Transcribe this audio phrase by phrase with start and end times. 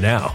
[0.00, 0.34] now.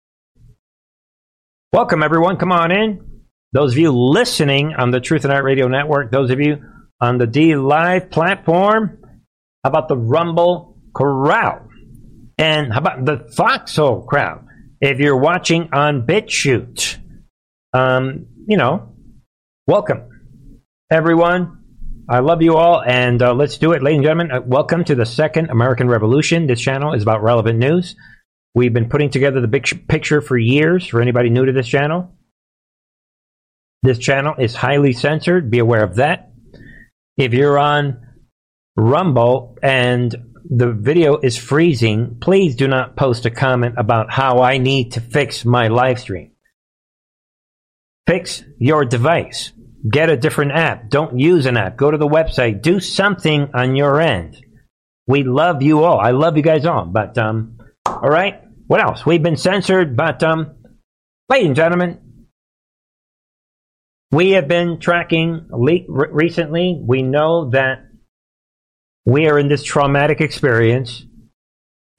[1.73, 2.35] Welcome, everyone.
[2.35, 3.21] Come on in.
[3.53, 6.61] Those of you listening on the Truth and Art Radio Network, those of you
[6.99, 8.99] on the D Live platform,
[9.63, 11.69] how about the Rumble crowd?
[12.37, 14.45] And how about the Foxhole crowd?
[14.81, 16.97] If you're watching on BitChute,
[17.71, 18.93] um, you know,
[19.65, 20.09] welcome,
[20.91, 21.59] everyone.
[22.09, 24.31] I love you all, and uh, let's do it, ladies and gentlemen.
[24.33, 26.47] Uh, welcome to the Second American Revolution.
[26.47, 27.95] This channel is about relevant news.
[28.53, 30.87] We've been putting together the big picture for years.
[30.87, 32.13] For anybody new to this channel,
[33.83, 35.49] this channel is highly censored.
[35.49, 36.31] Be aware of that.
[37.17, 38.07] If you're on
[38.75, 40.15] Rumble and
[40.49, 45.01] the video is freezing, please do not post a comment about how I need to
[45.01, 46.31] fix my live stream.
[48.07, 49.51] Fix your device.
[49.89, 50.89] Get a different app.
[50.89, 51.77] Don't use an app.
[51.77, 52.61] Go to the website.
[52.61, 54.43] Do something on your end.
[55.07, 55.99] We love you all.
[55.99, 56.85] I love you guys all.
[56.85, 58.41] But um, all right.
[58.67, 59.05] What else?
[59.05, 60.55] We've been censored, but um,
[61.29, 61.99] ladies and gentlemen,
[64.11, 66.79] we have been tracking le- re- recently.
[66.81, 67.87] We know that
[69.05, 71.05] we are in this traumatic experience.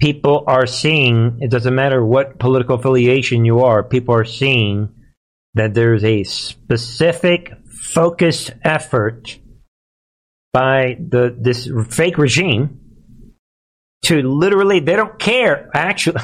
[0.00, 1.38] People are seeing.
[1.40, 3.82] It doesn't matter what political affiliation you are.
[3.82, 4.94] People are seeing
[5.54, 9.38] that there's a specific focused effort
[10.52, 12.81] by the this fake regime
[14.02, 16.20] to literally they don't care actually.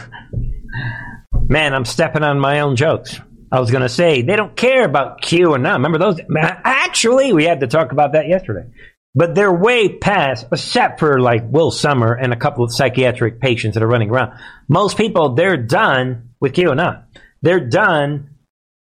[1.48, 3.20] Man i'm stepping on my own jokes.
[3.50, 6.20] I was going to say they don't care about QAnon remember those?
[6.36, 8.68] Actually we had to talk about that yesterday.
[9.14, 13.74] But they're way past except for like will sommer and a couple of psychiatric patients
[13.74, 14.38] that are running around.
[14.68, 17.04] Most people they're done with QAnon
[17.42, 18.30] they're done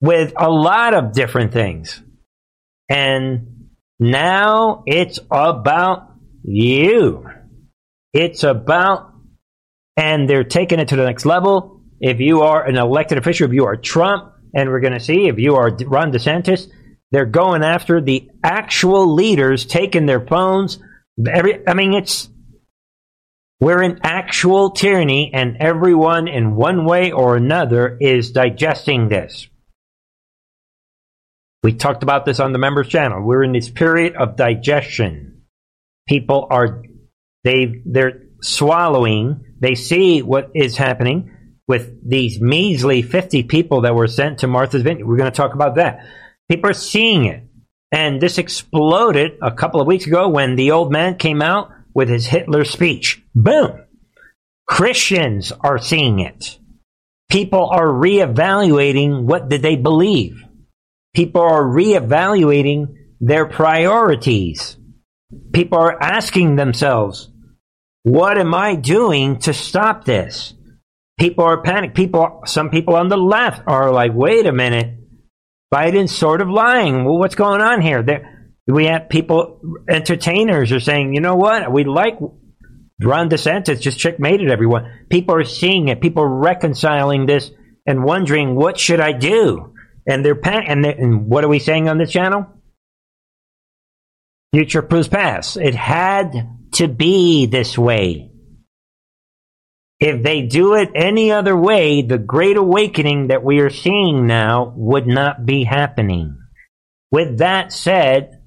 [0.00, 2.02] with a lot of different things.
[2.88, 3.69] And
[3.99, 6.12] now it's about
[6.43, 7.29] you.
[8.12, 9.12] It's about,
[9.97, 11.81] and they're taking it to the next level.
[12.00, 15.29] If you are an elected official, if you are Trump, and we're going to see
[15.29, 16.69] if you are Ron DeSantis,
[17.11, 20.79] they're going after the actual leaders, taking their phones.
[21.26, 22.29] Every, I mean, it's
[23.61, 29.47] we're in actual tyranny, and everyone in one way or another is digesting this.
[31.62, 33.23] We talked about this on the members channel.
[33.23, 35.43] We're in this period of digestion.
[36.08, 36.82] People are
[37.44, 39.44] they they're swallowing.
[39.61, 41.37] They see what is happening
[41.69, 45.06] with these measly 50 people that were sent to Martha's Vineyard.
[45.06, 46.00] We're going to talk about that.
[46.50, 47.44] People are seeing it.
[47.93, 52.09] And this exploded a couple of weeks ago when the old man came out with
[52.09, 53.23] his Hitler speech.
[53.35, 53.85] Boom.
[54.67, 56.59] Christians are seeing it.
[57.31, 60.43] People are reevaluating what did they believe
[61.15, 64.77] people are reevaluating their priorities.
[65.53, 67.31] People are asking themselves,
[68.02, 70.54] what am I doing to stop this?
[71.19, 71.94] People are panicked.
[71.94, 74.99] People, some people on the left are like, wait a minute,
[75.72, 77.04] Biden's sort of lying.
[77.04, 78.02] Well, what's going on here?
[78.02, 81.70] There, we have people, entertainers are saying, you know what?
[81.70, 82.19] We like
[83.00, 85.06] Ron DeSantis just checkmated everyone.
[85.10, 86.00] People are seeing it.
[86.00, 87.50] People are reconciling this
[87.87, 89.75] and wondering, what should I do?
[90.06, 92.46] And they're pa- and, they're, and what are we saying on this channel?
[94.55, 95.56] Future proves past.
[95.56, 96.32] It had
[96.72, 98.30] to be this way.
[100.00, 104.72] If they do it any other way, the great awakening that we are seeing now
[104.76, 106.38] would not be happening.
[107.12, 108.43] With that said,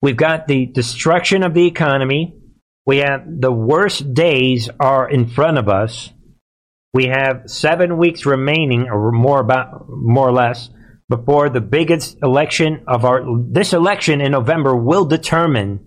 [0.00, 2.38] we've got the destruction of the economy.
[2.84, 6.10] We have the worst days are in front of us.
[6.94, 10.70] We have seven weeks remaining, or more about more or less,
[11.08, 15.85] before the biggest election of our this election in November will determine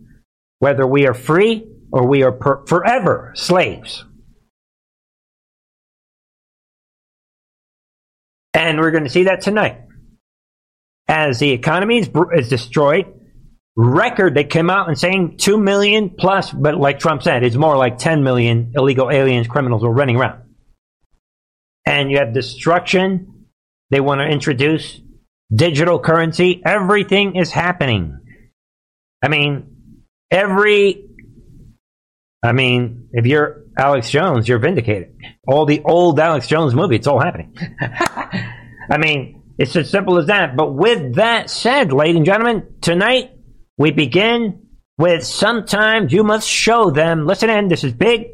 [0.59, 4.05] whether we are free or we are per, forever slaves.
[8.53, 9.81] And we're going to see that tonight.
[11.07, 13.05] As the economy is, is destroyed,
[13.75, 17.77] record they came out and saying 2 million plus, but like Trump said, it's more
[17.77, 20.43] like 10 million illegal aliens, criminals are running around.
[21.85, 23.45] And you have destruction.
[23.89, 25.01] They want to introduce
[25.53, 28.19] digital currency, everything is happening.
[29.21, 29.68] I mean,
[30.31, 31.05] every,
[32.43, 35.15] I mean, if you're Alex Jones, you're vindicated.
[35.47, 37.55] All the old Alex Jones movie, it's all happening.
[38.89, 40.55] I mean, it's as simple as that.
[40.55, 43.31] But with that said, ladies and gentlemen, tonight
[43.77, 44.67] we begin
[44.97, 47.25] with sometimes you must show them.
[47.25, 48.27] Listen in, this is big.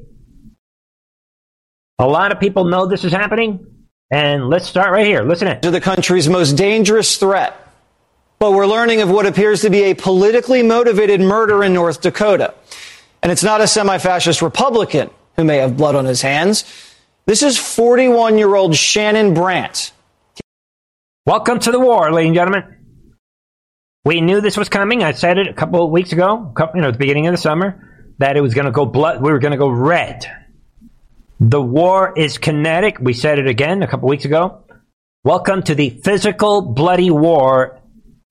[2.00, 3.66] A lot of people know this is happening.
[4.12, 5.24] And let's start right here.
[5.24, 5.62] Listen in.
[5.62, 7.65] To the country's most dangerous threat.
[8.52, 12.54] We're learning of what appears to be a politically motivated murder in North Dakota.
[13.24, 16.64] And it's not a semi fascist Republican who may have blood on his hands.
[17.26, 19.92] This is 41 year old Shannon Brandt.
[21.26, 22.76] Welcome to the war, ladies and gentlemen.
[24.06, 25.04] We knew this was coming.
[25.04, 27.38] I said it a couple of weeks ago, you know, at the beginning of the
[27.38, 29.24] summer, that it was going to go blood.
[29.24, 30.26] We were going to go red.
[31.40, 33.00] The war is kinetic.
[33.00, 34.64] We said it again a couple of weeks ago.
[35.24, 37.82] Welcome to the physical, bloody war.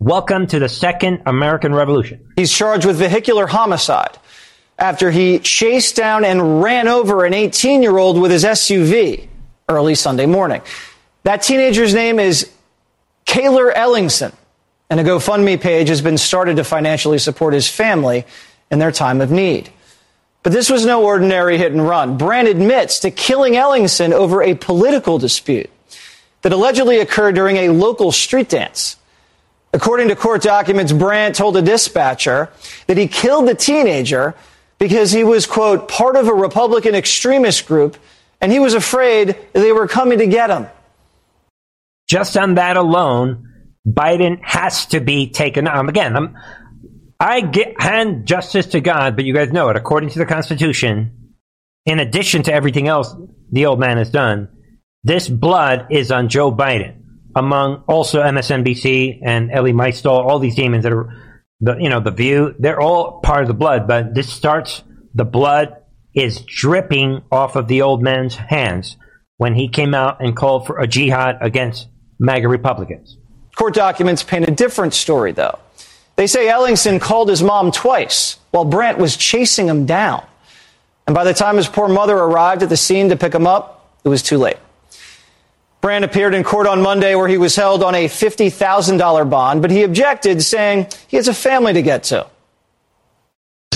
[0.01, 2.33] Welcome to the Second American Revolution.
[2.35, 4.19] He's charged with vehicular homicide
[4.77, 9.29] after he chased down and ran over an 18 year old with his SUV
[9.69, 10.63] early Sunday morning.
[11.23, 12.51] That teenager's name is
[13.25, 14.35] Cayler Ellingson,
[14.91, 18.27] and a GoFundMe page has been started to financially support his family
[18.73, 19.71] in their time of need.
[20.43, 22.19] But this was no ordinary hit and run.
[22.19, 25.71] Brandt admits to killing Ellingson over a political dispute
[26.43, 28.97] that allegedly occurred during a local street dance.
[29.75, 32.49] According to court documents, Brandt told a dispatcher
[32.87, 34.37] that he killed the teenager
[34.79, 37.97] because he was, quote, part of a Republican extremist group
[38.41, 40.69] and he was afraid they were coming to get him.
[42.09, 43.51] Just on that alone,
[43.85, 45.67] Biden has to be taken.
[45.67, 46.39] Um, again, I'm,
[47.19, 49.77] I get, hand justice to God, but you guys know it.
[49.77, 51.35] According to the Constitution,
[51.85, 53.13] in addition to everything else
[53.51, 54.49] the old man has done,
[55.03, 57.04] this blood is on Joe Biden.
[57.37, 61.13] Among also MSNBC and Elie Mystal, all these demons that are
[61.61, 63.89] the you know the View, they're all part of the blood.
[63.89, 64.83] But this starts
[65.15, 65.77] the blood
[66.15, 68.97] is dripping off of the old man's hands
[69.37, 71.89] when he came out and called for a jihad against
[72.21, 73.19] MAGA Republicans.
[73.57, 75.59] Court documents paint a different story, though.
[76.17, 80.25] They say Ellingson called his mom twice while Brandt was chasing him down.
[81.07, 83.99] And by the time his poor mother arrived at the scene to pick him up,
[84.05, 84.57] it was too late.
[85.85, 89.71] Brandt appeared in court on Monday where he was held on a $50,000 bond, but
[89.71, 92.27] he objected, saying he has a family to get to.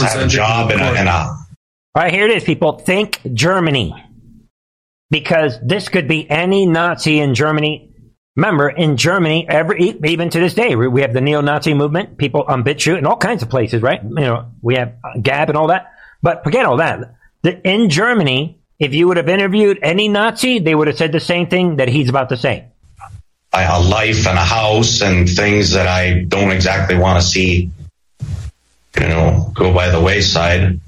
[0.00, 1.12] I have a job and a, and a.
[1.12, 1.36] All
[1.94, 2.78] right, here it is, people.
[2.78, 3.92] Think Germany.
[5.10, 7.94] Because this could be any Nazi in Germany.
[8.36, 12.64] Remember, in Germany, every even to this day, we have the neo-Nazi movement, people on
[12.64, 14.02] BitChute in all kinds of places, right?
[14.02, 15.92] You know, we have uh, Gab and all that.
[16.22, 17.16] But forget all that.
[17.44, 21.48] In Germany, if you would have interviewed any Nazi, they would have said the same
[21.48, 22.66] thing that he's about to say.
[23.52, 27.70] A life and a house and things that I don't exactly want to see,
[29.00, 30.80] you know, go by the wayside.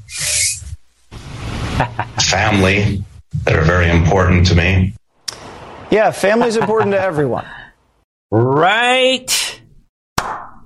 [2.22, 3.02] Family
[3.44, 4.94] that are very important to me.
[5.90, 7.46] Yeah, family's important to everyone.
[8.32, 9.60] Right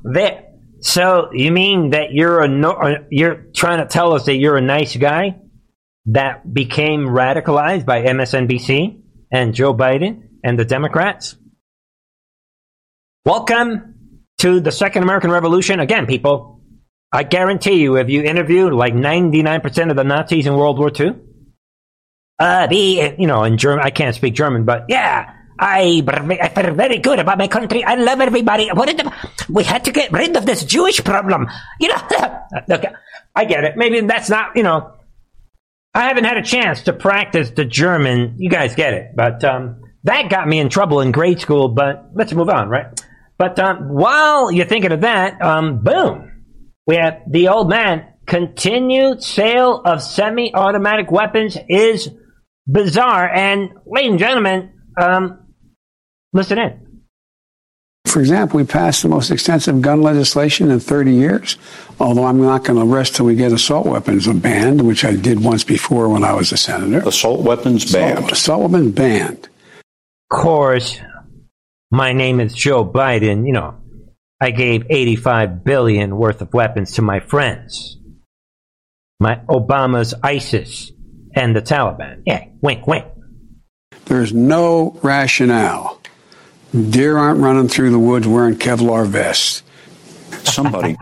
[0.02, 0.44] there.
[0.80, 4.58] So you mean that you're a no, uh, you're trying to tell us that you're
[4.58, 5.36] a nice guy?
[6.06, 11.36] That became radicalized by MSNBC and Joe Biden and the Democrats.
[13.24, 15.80] Welcome to the Second American Revolution.
[15.80, 16.60] Again, people,
[17.10, 21.14] I guarantee you, if you interview like 99% of the Nazis in World War II,
[22.38, 26.74] uh, the, you know, in German, I can't speak German, but yeah, I, I feel
[26.74, 27.82] very good about my country.
[27.82, 28.68] I love everybody.
[28.68, 29.12] The,
[29.48, 31.48] we had to get rid of this Jewish problem.
[31.80, 32.02] You know,
[32.68, 32.82] look,
[33.34, 33.76] I get it.
[33.76, 34.92] Maybe that's not, you know,
[35.94, 38.34] I haven't had a chance to practice the German.
[38.38, 39.12] You guys get it.
[39.14, 41.68] But um, that got me in trouble in grade school.
[41.68, 42.86] But let's move on, right?
[43.38, 46.30] But um, while you're thinking of that, um, boom,
[46.86, 48.08] we have the old man.
[48.26, 52.08] Continued sale of semi automatic weapons is
[52.66, 53.28] bizarre.
[53.28, 55.46] And, ladies and gentlemen, um,
[56.32, 56.93] listen in.
[58.14, 61.58] For example, we passed the most extensive gun legislation in 30 years,
[61.98, 65.42] although I'm not going to rest till we get assault weapons banned, which I did
[65.42, 67.08] once before when I was a senator.
[67.08, 68.18] Assault weapons banned.
[68.18, 69.48] Assault, assault weapons banned.
[70.30, 71.00] Of course,
[71.90, 73.48] my name is Joe Biden.
[73.48, 73.78] You know,
[74.40, 77.98] I gave 85 billion worth of weapons to my friends.
[79.18, 80.92] My Obama's ISIS
[81.34, 82.22] and the Taliban.
[82.24, 83.06] Yeah, wink, wink.
[84.04, 86.00] There's no rationale
[86.74, 89.62] Deer aren't running through the woods wearing Kevlar vests.
[90.42, 90.96] Somebody.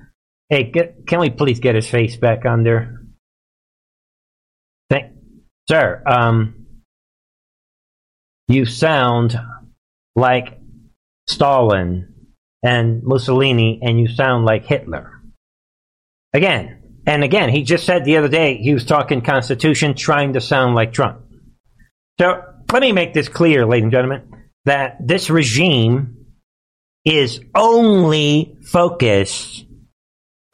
[0.48, 3.02] hey, get, can we please get his face back on there?
[4.88, 5.12] Thank,
[5.68, 6.02] sir.
[6.06, 6.66] Um,
[8.48, 9.38] you sound
[10.16, 10.58] like
[11.28, 12.14] Stalin
[12.62, 15.20] and Mussolini, and you sound like Hitler.
[16.32, 20.42] Again, And again, he just said the other day he was talking Constitution, trying to
[20.42, 21.22] sound like Trump.
[22.20, 24.37] So let me make this clear, ladies and gentlemen,
[24.68, 26.26] that this regime
[27.02, 29.64] is only focused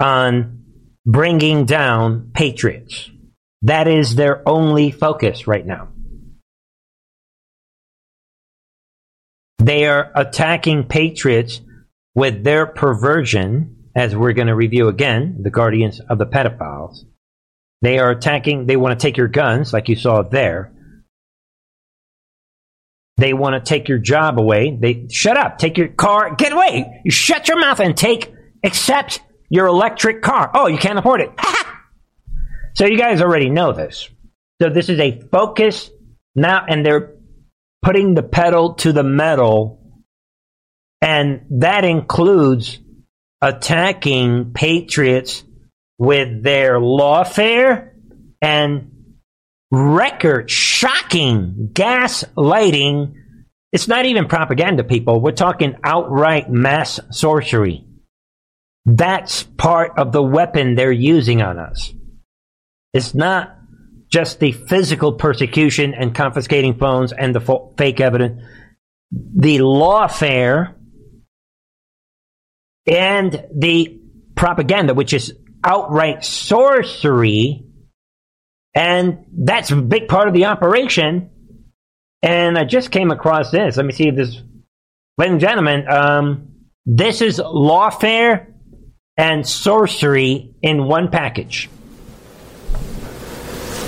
[0.00, 0.62] on
[1.04, 3.10] bringing down patriots.
[3.62, 5.88] That is their only focus right now.
[9.58, 11.60] They are attacking patriots
[12.14, 16.98] with their perversion, as we're going to review again, the guardians of the pedophiles.
[17.82, 20.73] They are attacking, they want to take your guns, like you saw there.
[23.16, 24.76] They want to take your job away.
[24.80, 27.00] They shut up, take your car, get away.
[27.04, 28.32] You shut your mouth and take,
[28.64, 30.50] accept your electric car.
[30.52, 31.30] Oh, you can't afford it.
[32.74, 34.08] so you guys already know this.
[34.60, 35.90] So this is a focus
[36.34, 37.14] now, and they're
[37.82, 40.02] putting the pedal to the metal,
[41.00, 42.80] and that includes
[43.40, 45.44] attacking patriots
[45.98, 47.90] with their lawfare
[48.40, 48.90] and
[49.70, 53.14] record shocking gaslighting.
[53.72, 55.20] It's not even propaganda, people.
[55.20, 57.84] We're talking outright mass sorcery.
[58.86, 61.92] That's part of the weapon they're using on us.
[62.92, 63.56] It's not
[64.08, 68.42] just the physical persecution and confiscating phones and the fo- fake evidence.
[69.10, 70.74] The lawfare
[72.86, 74.00] and the
[74.36, 75.32] propaganda, which is
[75.64, 77.64] outright sorcery,
[78.74, 81.30] and that's a big part of the operation.
[82.22, 83.76] And I just came across this.
[83.76, 84.42] Let me see if this,
[85.18, 86.48] ladies and gentlemen, um,
[86.86, 88.46] this is lawfare
[89.16, 91.68] and sorcery in one package.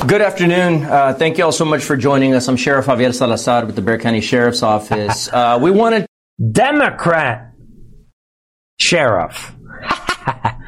[0.06, 0.84] Good afternoon.
[0.84, 2.46] Uh, thank you all so much for joining us.
[2.46, 5.28] I'm Sheriff Javier Salazar with the Bexar County Sheriff's Office.
[5.36, 6.06] Uh, we wanted
[6.52, 7.52] Democrat
[8.78, 9.52] sheriff.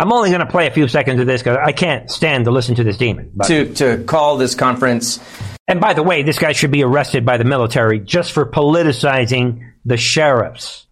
[0.00, 2.50] I'm only going to play a few seconds of this because I can't stand to
[2.50, 3.32] listen to this demon.
[3.34, 3.48] But.
[3.48, 5.20] to to call this conference.
[5.68, 9.72] And by the way, this guy should be arrested by the military just for politicizing
[9.84, 10.86] the sheriffs.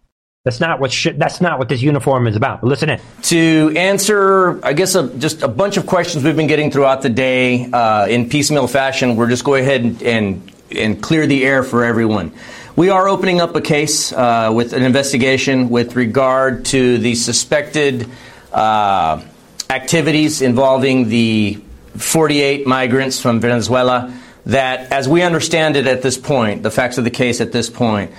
[0.45, 2.61] That's not what sh- that's not what this uniform is about.
[2.61, 3.01] But listen in.
[3.23, 7.09] to answer, I guess, a, just a bunch of questions we've been getting throughout the
[7.09, 9.15] day uh, in piecemeal fashion.
[9.15, 12.31] We're just go ahead and, and and clear the air for everyone.
[12.75, 18.07] We are opening up a case uh, with an investigation with regard to the suspected
[18.51, 19.21] uh,
[19.69, 21.61] activities involving the
[21.97, 24.13] 48 migrants from Venezuela.
[24.45, 27.69] That, as we understand it at this point, the facts of the case at this
[27.69, 28.11] point,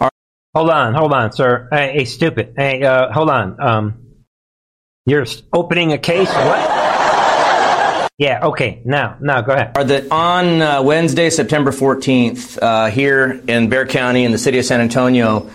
[0.00, 0.10] are.
[0.54, 1.68] Hold on, hold on, sir.
[1.70, 2.54] Hey, hey stupid.
[2.56, 3.60] Hey, uh, hold on.
[3.60, 4.06] Um,
[5.06, 6.28] you're opening a case.
[6.28, 6.80] What?
[8.20, 8.48] Yeah.
[8.48, 8.82] Okay.
[8.84, 9.72] Now, now, go ahead.
[9.78, 14.58] are that on uh, Wednesday, September 14th, uh, here in Bexar County in the city
[14.58, 15.50] of San Antonio,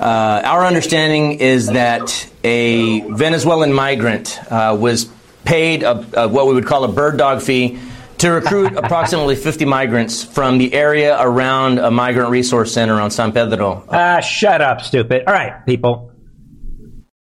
[0.00, 5.10] uh, our understanding is that a Venezuelan migrant uh, was
[5.44, 7.78] paid a, a, what we would call a bird dog fee
[8.18, 13.32] to recruit approximately 50 migrants from the area around a migrant resource center on San
[13.32, 13.84] Pedro.
[13.88, 15.24] Ah, shut up, stupid.
[15.26, 16.12] All right, people.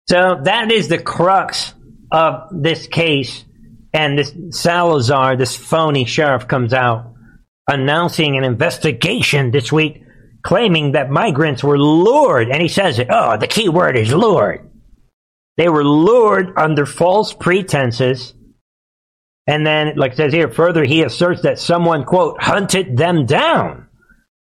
[0.08, 1.74] So that is the crux
[2.12, 3.44] of this case,
[3.92, 7.14] and this Salazar, this phony sheriff, comes out
[7.66, 10.02] announcing an investigation this week,
[10.42, 13.08] claiming that migrants were lured, and he says it.
[13.10, 14.69] Oh, the key word is lured.
[15.60, 18.32] They were lured under false pretenses.
[19.46, 23.88] And then, like it says here, further, he asserts that someone, quote, hunted them down,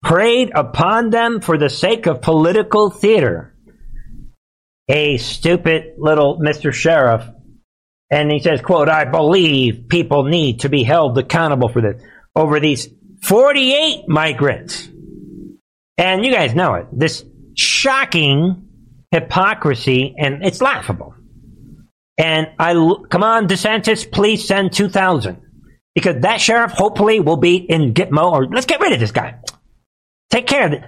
[0.02, 3.54] preyed upon them for the sake of political theater.
[4.88, 6.72] A stupid little Mr.
[6.72, 7.28] Sheriff.
[8.10, 12.02] And he says, quote, I believe people need to be held accountable for this.
[12.34, 12.88] Over these
[13.24, 14.88] 48 migrants.
[15.98, 16.88] And you guys know it.
[16.94, 17.26] This
[17.58, 18.70] shocking
[19.14, 21.14] hypocrisy, and it's laughable.
[22.18, 22.74] And I
[23.10, 25.42] come on, DeSantis, please send two thousand
[25.94, 29.36] because that sheriff hopefully will be in Gitmo or let's get rid of this guy.
[30.32, 30.84] Take care of it.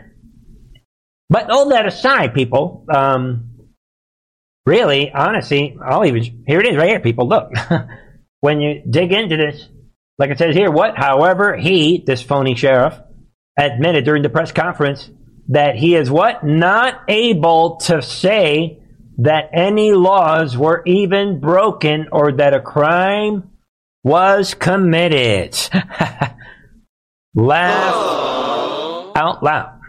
[1.29, 3.69] But all that aside, people, um,
[4.65, 7.27] really, honestly, I'll even here it is right here, people.
[7.27, 7.51] Look,
[8.41, 9.67] when you dig into this,
[10.17, 10.97] like it says here, what?
[10.97, 12.97] However, he, this phony sheriff,
[13.57, 15.09] admitted during the press conference
[15.49, 18.79] that he is what not able to say
[19.17, 23.51] that any laws were even broken or that a crime
[24.03, 25.58] was committed.
[27.36, 27.95] Laugh
[29.15, 29.79] out loud.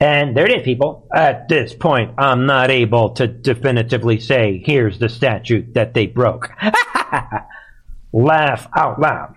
[0.00, 1.06] And there it is, people.
[1.14, 6.50] At this point, I'm not able to definitively say, here's the statute that they broke.
[8.12, 9.36] Laugh out loud.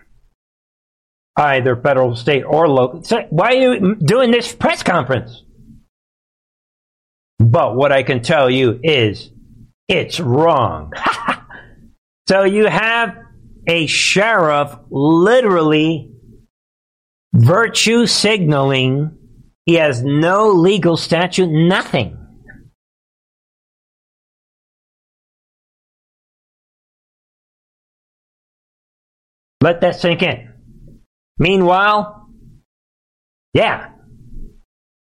[1.37, 3.03] Either federal, state, or local.
[3.03, 5.43] So why are you doing this press conference?
[7.39, 9.31] But what I can tell you is
[9.87, 10.93] it's wrong.
[12.27, 13.15] So you have
[13.67, 16.11] a sheriff literally
[17.33, 19.15] virtue signaling.
[19.65, 22.17] He has no legal statute, nothing.
[29.61, 30.54] Let that sink in.
[31.37, 32.27] Meanwhile,
[33.53, 33.89] yeah,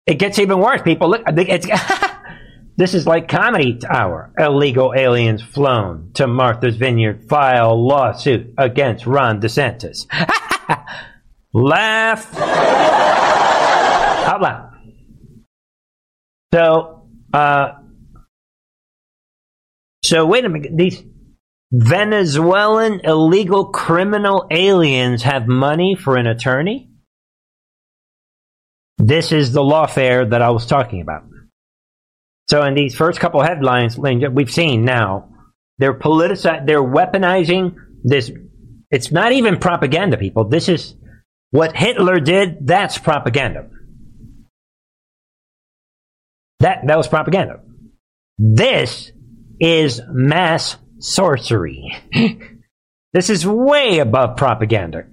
[0.05, 0.81] it gets even worse.
[0.81, 1.23] People look.
[1.27, 1.67] It's,
[2.77, 4.33] this is like comedy hour.
[4.37, 10.05] Illegal aliens flown to Martha's Vineyard file lawsuit against Ron DeSantis.
[11.53, 12.37] Laugh
[14.27, 14.71] out loud.
[16.53, 17.71] So, uh,
[20.03, 20.75] so wait a minute.
[20.75, 21.03] These
[21.71, 26.89] Venezuelan illegal criminal aliens have money for an attorney?
[28.97, 31.23] This is the lawfare that I was talking about.
[32.49, 35.29] So in these first couple headlines we've seen now,
[35.77, 38.29] they're politicizing, they're weaponizing this.
[38.91, 40.49] It's not even propaganda, people.
[40.49, 40.95] This is
[41.51, 42.67] what Hitler did.
[42.67, 43.69] That's propaganda.
[46.59, 47.61] That, that was propaganda.
[48.37, 49.11] This
[49.59, 51.95] is mass sorcery.
[53.13, 55.05] this is way above propaganda.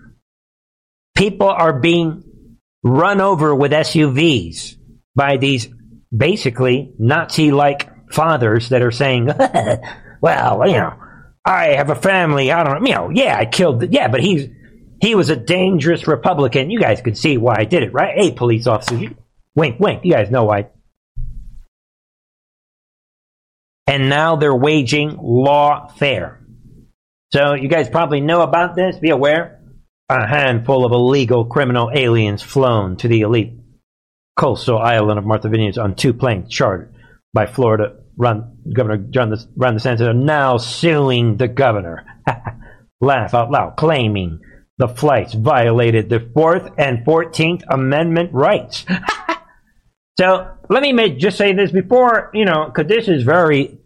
[1.17, 4.77] People are being run over with SUVs
[5.17, 5.69] by these
[6.17, 9.27] basically Nazi like fathers that are saying,
[10.21, 10.95] well, you know,
[11.45, 12.53] I have a family.
[12.53, 12.89] I don't know.
[12.89, 13.81] You know, yeah, I killed.
[13.81, 14.49] The, yeah, but he's
[15.01, 16.71] he was a dangerous Republican.
[16.71, 18.17] You guys could see why I did it, right?
[18.17, 19.13] Hey, police officers,
[19.55, 20.05] wink, wink.
[20.05, 20.69] You guys know why
[23.89, 26.37] and now they're waging lawfare.
[27.33, 28.97] So you guys probably know about this.
[28.99, 29.61] Be aware.
[30.11, 33.55] A handful of illegal criminal aliens flown to the elite
[34.37, 36.95] coastal island of Martha Vineyards on two planes chartered
[37.33, 42.05] by Florida run, Governor John Ron DeSantis are now suing the governor.
[43.01, 44.41] Laugh out loud, claiming
[44.77, 48.85] the flights violated the Fourth and Fourteenth Amendment rights.
[50.19, 53.79] so let me just say this before, you know, because this is very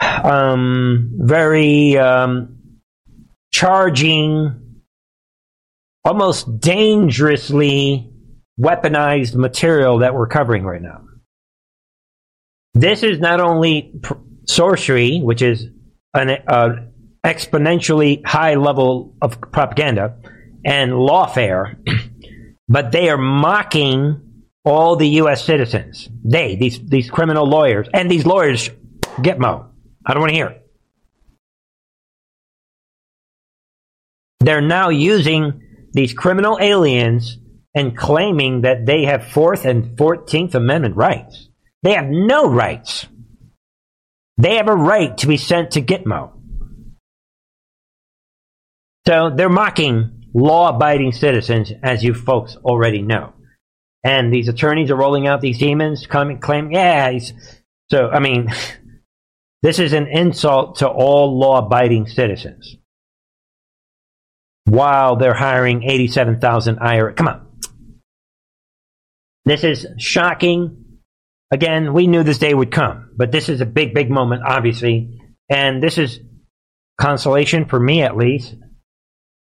[0.00, 2.58] um, very um,
[3.52, 4.80] charging,
[6.04, 8.10] almost dangerously
[8.60, 11.02] weaponized material that we're covering right now.
[12.74, 14.14] This is not only pr-
[14.46, 15.66] sorcery, which is
[16.14, 16.76] an uh,
[17.26, 20.16] exponentially high level of propaganda
[20.64, 21.76] and lawfare,
[22.68, 24.31] but they are mocking
[24.64, 25.44] all the U.S.
[25.44, 26.08] citizens.
[26.24, 28.68] They, these these criminal lawyers, and these lawyers,
[29.18, 29.68] Gitmo,
[30.06, 30.58] I don't want to hear.
[34.40, 37.38] They're now using these criminal aliens
[37.74, 41.48] and claiming that they have Fourth and Fourteenth Amendment rights.
[41.82, 43.06] They have no rights.
[44.38, 46.32] They have a right to be sent to Gitmo.
[49.06, 53.34] So they're mocking law abiding citizens, as you folks already know.
[54.04, 57.18] And these attorneys are rolling out these demons, coming, claim, yeah,
[57.90, 58.52] so, I mean,
[59.62, 62.76] This is an insult to all law abiding citizens.
[64.64, 67.14] While they're hiring 87,000 IRA.
[67.14, 67.46] Come on.
[69.44, 71.00] This is shocking.
[71.52, 75.20] Again, we knew this day would come, but this is a big, big moment, obviously.
[75.48, 76.20] And this is
[77.00, 78.54] consolation for me, at least.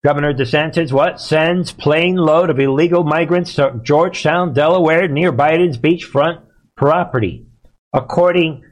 [0.05, 1.19] Governor DeSantis, what?
[1.19, 6.43] Sends plane load of illegal migrants to Georgetown, Delaware, near Biden's beachfront
[6.75, 7.47] property.
[7.93, 8.63] According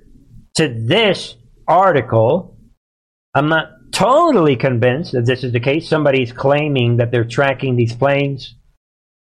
[0.55, 1.35] to this
[1.67, 2.57] article,
[3.33, 5.89] I'm not totally convinced that this is the case.
[5.89, 8.55] Somebody's claiming that they're tracking these planes.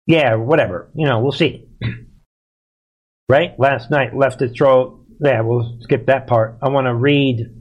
[0.06, 0.90] Yeah, whatever.
[0.94, 1.68] You know, we'll see.
[3.28, 3.58] right?
[3.58, 5.04] Last night, left its throat.
[5.20, 6.58] Yeah, we'll skip that part.
[6.62, 7.57] I want to read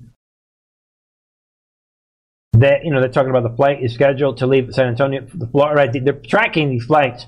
[2.60, 5.48] that, you know, they're talking about the flight is scheduled to leave San Antonio, the
[5.48, 5.92] right?
[5.92, 7.26] They're tracking these flights.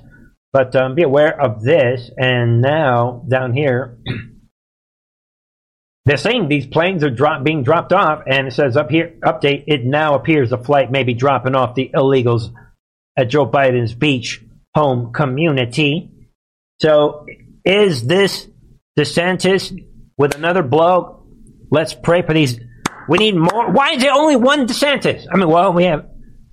[0.52, 2.10] But um, be aware of this.
[2.18, 3.98] And now, down here,
[6.06, 9.66] they're saying these planes are drop, being dropped off, and it says up here, update,
[9.68, 12.52] it now appears the flight may be dropping off the illegals
[13.16, 16.10] at Joe Biden's beach home community.
[16.82, 17.26] So
[17.64, 18.48] is this
[18.98, 19.86] DeSantis
[20.18, 21.28] with another blow?
[21.70, 22.60] Let's pray for these.
[23.10, 23.72] We need more.
[23.72, 25.26] Why is there only one DeSantis?
[25.32, 26.06] I mean, well, we have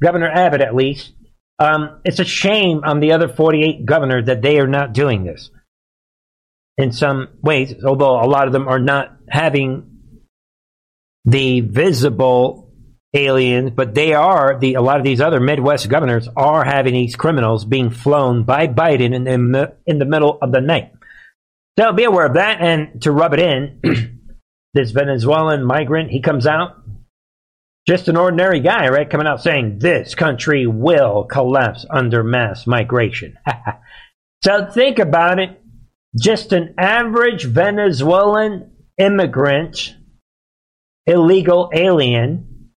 [0.03, 1.13] Governor Abbott at least.
[1.59, 5.51] Um, it's a shame on the other 48 governors that they are not doing this
[6.77, 10.01] in some ways, although a lot of them are not having
[11.25, 12.73] the visible
[13.15, 17.17] aliens, but they are the a lot of these other Midwest governors are having these
[17.17, 20.93] criminals being flown by Biden in the in the middle of the night.
[21.79, 23.81] So be aware of that, and to rub it in,
[24.77, 26.77] this Venezuelan migrant he comes out
[27.87, 29.09] just an ordinary guy, right?
[29.09, 33.39] Coming out saying this country will collapse under mass migration.
[34.45, 35.61] so think about it.
[36.19, 39.95] Just an average Venezuelan immigrant,
[41.07, 42.71] illegal alien,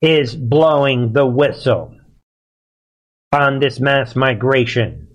[0.00, 1.94] is blowing the whistle
[3.30, 5.11] on this mass migration.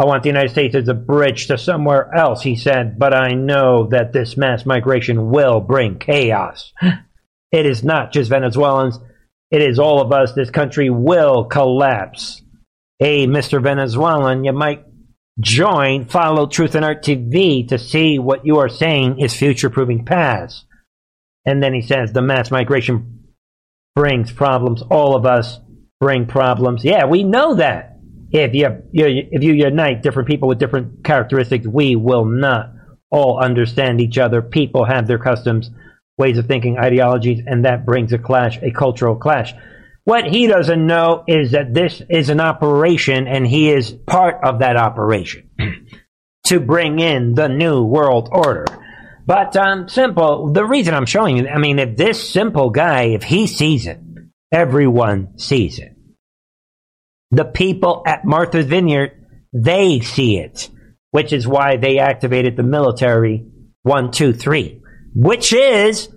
[0.00, 3.34] I want the United States as a bridge to somewhere else, he said, but I
[3.34, 6.72] know that this mass migration will bring chaos.
[7.52, 9.00] It is not just Venezuelans,
[9.50, 10.32] it is all of us.
[10.32, 12.40] This country will collapse.
[13.00, 13.60] Hey, Mr.
[13.60, 14.84] Venezuelan, you might
[15.40, 20.04] join Follow Truth and Art TV to see what you are saying is future proving
[20.04, 20.64] past.
[21.44, 23.24] And then he says the mass migration
[23.96, 24.82] brings problems.
[24.82, 25.58] All of us
[25.98, 26.84] bring problems.
[26.84, 27.89] Yeah, we know that.
[28.32, 32.72] If you, if you unite different people with different characteristics, we will not
[33.10, 34.40] all understand each other.
[34.40, 35.70] People have their customs,
[36.16, 39.52] ways of thinking, ideologies, and that brings a clash, a cultural clash.
[40.04, 44.60] What he doesn't know is that this is an operation and he is part of
[44.60, 45.50] that operation
[46.46, 48.66] to bring in the new world order.
[49.26, 53.22] But um, simple, the reason I'm showing you, I mean, if this simple guy, if
[53.22, 54.00] he sees it,
[54.50, 55.96] everyone sees it.
[57.30, 59.12] The people at Martha's Vineyard,
[59.52, 60.68] they see it,
[61.10, 63.46] which is why they activated the military
[63.82, 64.80] one, two, three,
[65.14, 66.08] which is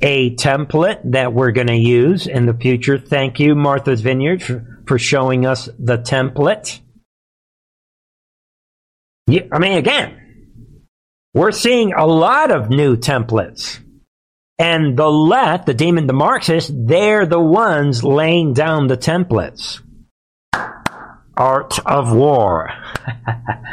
[0.00, 2.98] a template that we're going to use in the future.
[2.98, 6.80] Thank you, Martha's Vineyard, for, for showing us the template.
[9.26, 10.86] Yeah, I mean, again,
[11.34, 13.80] we're seeing a lot of new templates.
[14.60, 19.80] And the left, the demon, the Marxists, they're the ones laying down the templates.
[21.34, 22.68] Art of war.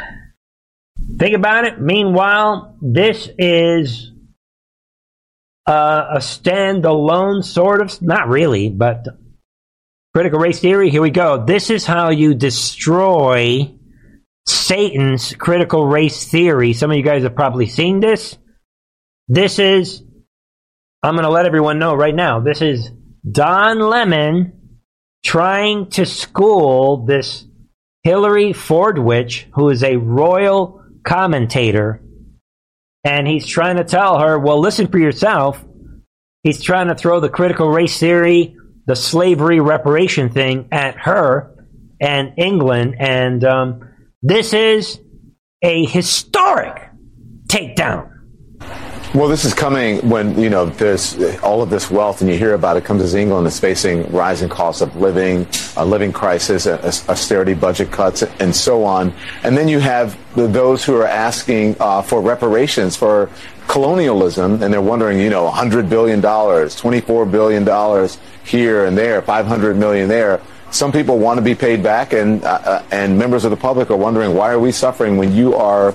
[1.18, 1.78] Think about it.
[1.78, 4.12] Meanwhile, this is
[5.66, 9.04] uh, a standalone sort of, not really, but
[10.14, 10.88] critical race theory.
[10.88, 11.44] Here we go.
[11.44, 13.74] This is how you destroy
[14.46, 16.72] Satan's critical race theory.
[16.72, 18.38] Some of you guys have probably seen this.
[19.28, 20.02] This is,
[21.02, 22.40] I'm going to let everyone know right now.
[22.40, 22.90] This is
[23.30, 24.80] Don Lemon
[25.24, 27.46] trying to school this
[28.02, 32.02] Hillary Fordwich, who is a royal commentator
[33.04, 35.64] and he's trying to tell her, well, listen for yourself.
[36.42, 38.56] He's trying to throw the critical race theory,
[38.86, 41.54] the slavery reparation thing at her
[42.00, 42.96] and England.
[42.98, 43.88] And um,
[44.22, 45.00] this is
[45.62, 46.90] a historic
[47.48, 48.17] takedown.
[49.14, 52.52] Well, this is coming when, you know, there's all of this wealth and you hear
[52.52, 55.46] about it comes as England is facing rising costs of living,
[55.78, 56.66] a living crisis,
[57.08, 59.14] austerity budget cuts, and so on.
[59.44, 63.30] And then you have those who are asking uh, for reparations for
[63.66, 68.08] colonialism and they're wondering, you know, $100 billion, $24 billion
[68.44, 70.42] here and there, 500 million there.
[70.70, 73.90] Some people want to be paid back and, uh, uh, and members of the public
[73.90, 75.94] are wondering, why are we suffering when you are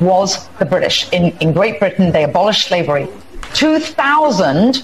[0.00, 1.10] was the British.
[1.12, 3.08] In, in Great Britain, they abolished slavery.
[3.54, 4.82] 2,000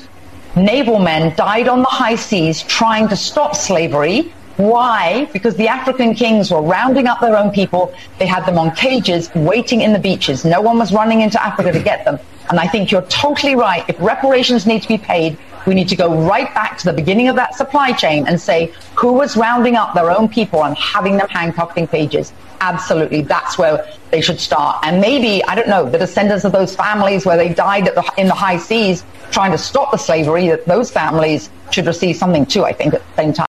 [0.56, 4.32] naval men died on the high seas trying to stop slavery.
[4.56, 5.28] Why?
[5.32, 7.94] Because the African kings were rounding up their own people.
[8.18, 10.44] They had them on cages waiting in the beaches.
[10.44, 12.18] No one was running into Africa to get them.
[12.48, 13.84] And I think you're totally right.
[13.88, 17.28] If reparations need to be paid, we need to go right back to the beginning
[17.28, 21.16] of that supply chain and say who was rounding up their own people and having
[21.16, 24.78] them handcuffed in cages absolutely that's where they should start.
[24.82, 28.28] And maybe, I don't know, the descendants of those families where they died the, in
[28.28, 32.64] the high seas trying to stop the slavery, that those families should receive something too,
[32.64, 33.46] I think, at the same time.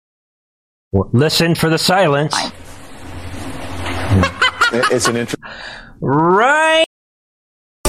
[1.13, 2.35] Listen for the silence.
[4.73, 5.41] it's an interesting.
[5.99, 6.86] Right.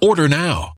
[0.00, 0.77] Order now.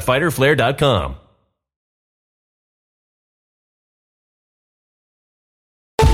[0.01, 1.20] www.fighterflare.com.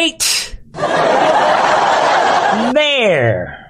[0.00, 0.56] Eight.
[2.74, 3.64] there.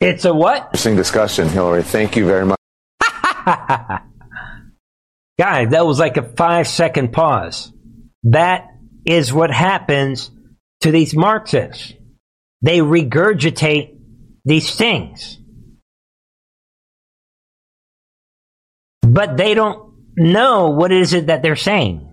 [0.00, 0.64] It's a what?
[0.66, 1.82] Interesting discussion, Hillary.
[1.84, 2.58] Thank you very much.
[5.38, 7.72] Guys, that was like a five second pause.
[8.24, 8.66] That
[9.04, 10.30] is what happens
[10.80, 11.92] to these Marxists.
[12.62, 13.98] They regurgitate
[14.44, 15.38] these things.
[19.12, 22.08] But they don't know what is it that they're saying.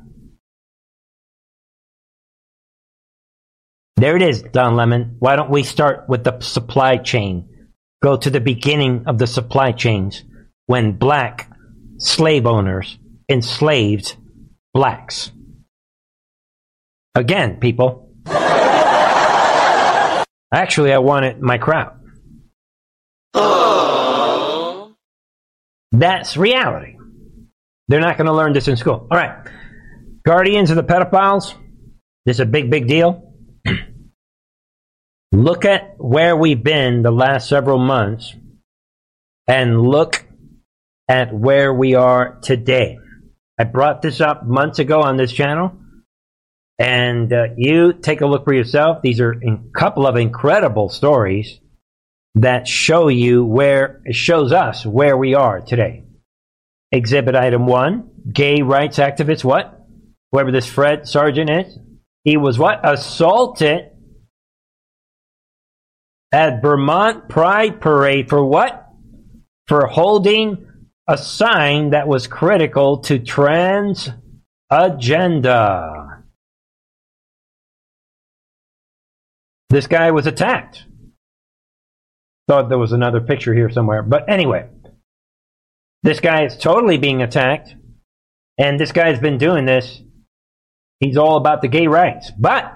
[3.96, 5.16] There it is, Don Lemon.
[5.20, 7.48] Why don't we start with the supply chain?
[8.04, 10.26] Go to the beginning of the supply chains
[10.66, 11.50] when black
[12.00, 14.18] slave owners enslaved
[14.74, 15.32] blacks.
[17.16, 18.12] Again, people.
[20.52, 21.96] Actually, I wanted my crowd.
[25.91, 26.97] That's reality.
[27.88, 29.08] They're not going to learn this in school.
[29.10, 29.47] All right.
[30.25, 31.56] Guardians of the pedophiles.
[32.25, 33.34] This is a big, big deal.
[35.32, 38.36] look at where we've been the last several months
[39.47, 40.25] and look
[41.08, 42.99] at where we are today.
[43.60, 45.73] I brought this up months ago on this channel.
[46.78, 49.02] And uh, you take a look for yourself.
[49.02, 51.60] These are a couple of incredible stories
[52.36, 56.04] that show you where it shows us where we are today.
[56.92, 59.44] Exhibit item one: gay rights activists.
[59.44, 59.76] What?
[60.32, 61.80] Whoever this Fred Sargeant is,
[62.24, 63.92] he was what assaulted
[66.32, 68.88] at Vermont Pride Parade for what?
[69.68, 70.68] For holding
[71.08, 74.10] a sign that was critical to trans
[74.70, 76.24] agenda.
[79.72, 80.86] This guy was attacked.
[82.50, 84.02] Thought there was another picture here somewhere.
[84.02, 84.68] But anyway,
[86.02, 87.76] this guy is totally being attacked.
[88.58, 90.02] And this guy's been doing this.
[91.00, 92.32] He's all about the gay rights.
[92.32, 92.76] But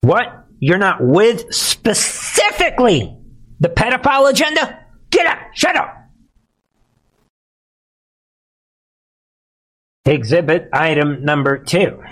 [0.00, 3.14] what you're not with specifically
[3.60, 4.86] the pedophile agenda?
[5.10, 5.38] Get up!
[5.52, 5.94] Shut up!
[10.06, 12.02] Exhibit item number two.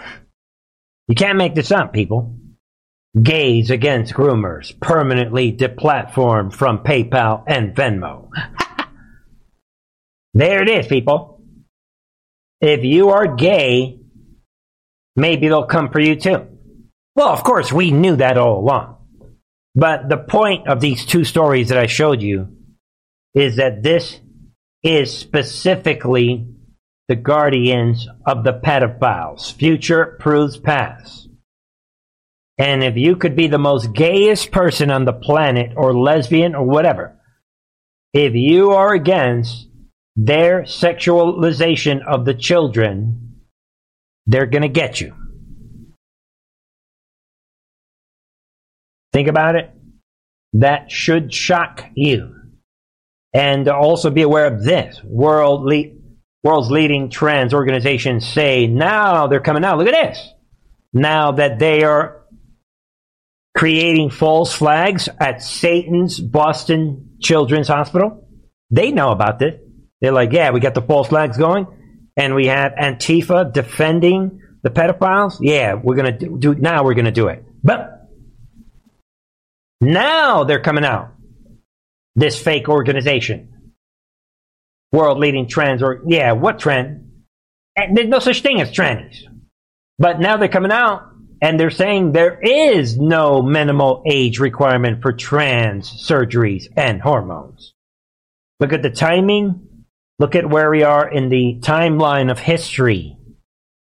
[1.08, 2.41] You can't make this up, people.
[3.20, 8.30] Gays against groomers permanently deplatformed from PayPal and Venmo.
[10.34, 11.42] there it is, people.
[12.60, 13.98] If you are gay,
[15.14, 16.46] maybe they'll come for you too.
[17.14, 18.96] Well, of course, we knew that all along.
[19.74, 22.48] But the point of these two stories that I showed you
[23.34, 24.20] is that this
[24.82, 26.46] is specifically
[27.08, 29.52] the guardians of the pedophiles.
[29.52, 31.21] Future proves past.
[32.62, 36.64] And if you could be the most gayest person on the planet, or lesbian, or
[36.64, 37.18] whatever,
[38.12, 39.66] if you are against
[40.14, 43.40] their sexualization of the children,
[44.26, 45.12] they're going to get you.
[49.12, 49.72] Think about it.
[50.52, 52.32] That should shock you.
[53.34, 55.02] And also be aware of this.
[55.02, 55.96] World le-
[56.44, 59.78] world's leading trans organizations say now they're coming out.
[59.78, 60.32] Look at this.
[60.92, 62.21] Now that they are
[63.54, 68.28] creating false flags at Satan's Boston Children's Hospital,
[68.70, 69.60] they know about this.
[70.00, 71.66] They're like, yeah, we got the false flags going,
[72.16, 75.38] and we have Antifa defending the pedophiles.
[75.40, 76.84] Yeah, we're gonna do, do now.
[76.84, 77.44] We're gonna do it.
[77.62, 78.08] But
[79.80, 81.14] now they're coming out.
[82.14, 83.72] This fake organization,
[84.92, 87.10] world leading trans or yeah, what trend?
[87.76, 89.22] And there's no such thing as trannies.
[89.98, 91.11] But now they're coming out
[91.42, 97.74] and they're saying there is no minimal age requirement for trans surgeries and hormones.
[98.60, 99.68] Look at the timing.
[100.20, 103.16] Look at where we are in the timeline of history.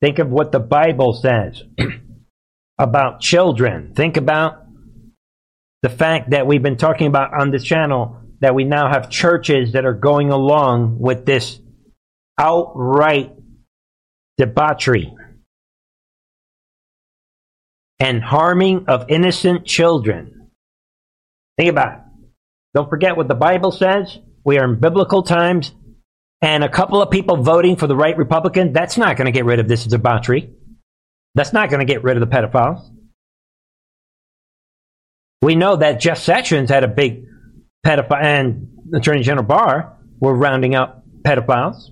[0.01, 1.62] Think of what the Bible says
[2.80, 3.93] about children.
[3.93, 4.66] Think about
[5.84, 9.74] the fact that we've been talking about on this channel that we now have churches
[9.74, 11.59] that are going along with this
[12.39, 13.34] outright
[14.39, 15.14] debauchery
[18.02, 20.49] and harming of innocent children.
[21.58, 21.99] Think about it.
[22.74, 24.18] Don't forget what the Bible says.
[24.43, 25.72] We are in biblical times,
[26.41, 29.45] and a couple of people voting for the right Republican, that's not going to get
[29.45, 30.49] rid of this debauchery.
[31.36, 32.82] That's not going to get rid of the pedophiles.
[35.43, 37.26] We know that Jeff Sessions had a big
[37.86, 41.91] pedophile, and Attorney General Barr were rounding up pedophiles.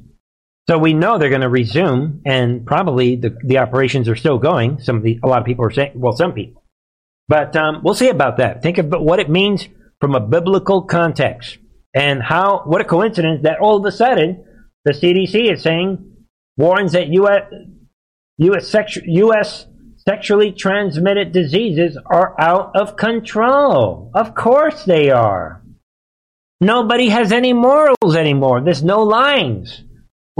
[0.70, 4.80] So we know they're going to resume, and probably the, the operations are still going.
[4.80, 6.64] Some of the, a lot of people are saying, well, some people.
[7.28, 8.62] But um, we'll see about that.
[8.62, 9.68] Think about what it means
[10.00, 11.58] from a biblical context,
[11.96, 14.46] and how what a coincidence that all of a sudden
[14.86, 16.06] the CDC is saying
[16.56, 17.52] warns that U.S.
[18.38, 18.72] U.S.
[18.72, 19.66] Sexu- U.S
[20.08, 24.12] sexually transmitted diseases are out of control.
[24.14, 25.64] Of course they are.
[26.62, 28.62] Nobody has any morals anymore.
[28.62, 29.84] There's no lines.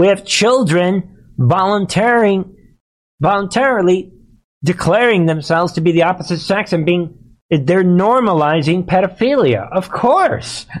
[0.00, 2.56] We have children volunteering,
[3.20, 4.10] voluntarily
[4.64, 9.70] declaring themselves to be the opposite sex and being, they're normalizing pedophilia.
[9.70, 10.66] Of course.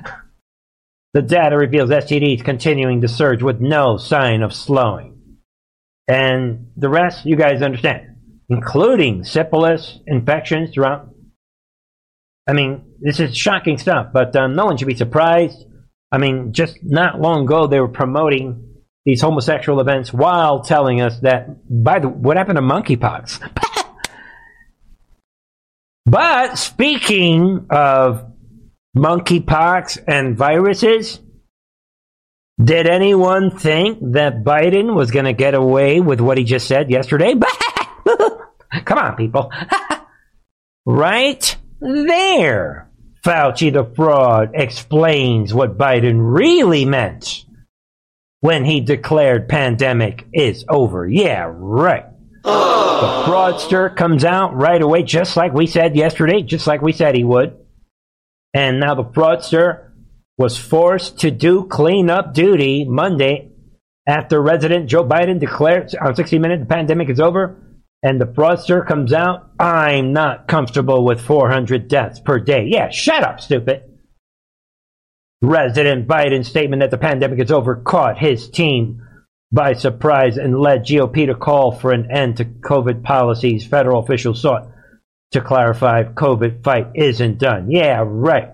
[1.12, 5.38] The data reveals STDs continuing to surge with no sign of slowing.
[6.06, 8.14] And the rest, you guys understand
[8.48, 11.08] including syphilis infections throughout.
[12.48, 15.64] I mean, this is shocking stuff, but um, no one should be surprised.
[16.12, 18.69] I mean, just not long ago, they were promoting
[19.04, 23.40] these homosexual events while telling us that, by the what happened to monkeypox?
[26.06, 28.30] but speaking of
[28.96, 31.20] monkeypox and viruses,
[32.62, 36.90] did anyone think that Biden was going to get away with what he just said
[36.90, 37.34] yesterday?
[38.84, 39.50] Come on, people.
[40.86, 42.90] right there.
[43.24, 47.44] Fauci the fraud explains what Biden really meant
[48.40, 51.06] when he declared pandemic is over.
[51.08, 52.06] Yeah, right.
[52.42, 57.14] the fraudster comes out right away, just like we said yesterday, just like we said
[57.14, 57.56] he would.
[58.54, 59.90] And now the fraudster
[60.38, 63.52] was forced to do cleanup duty Monday
[64.06, 67.70] after President Joe Biden declared on 60 Minutes the pandemic is over
[68.02, 72.66] and the fraudster comes out, I'm not comfortable with 400 deaths per day.
[72.66, 73.82] Yeah, shut up, stupid.
[75.42, 79.02] President Biden's statement that the pandemic is over caught his team
[79.52, 83.66] by surprise and led GOP to call for an end to COVID policies.
[83.66, 84.70] Federal officials sought
[85.32, 87.70] to clarify COVID fight isn't done.
[87.70, 88.50] Yeah, right.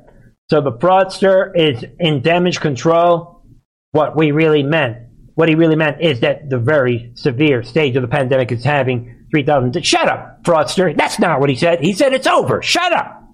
[0.48, 3.42] So the fraudster is in damage control.
[3.90, 8.02] What we really meant, what he really meant is that the very severe stage of
[8.02, 9.84] the pandemic is having 3,000.
[9.84, 10.96] Shut up, fraudster.
[10.96, 11.80] That's not what he said.
[11.80, 12.62] He said it's over.
[12.62, 13.25] Shut up.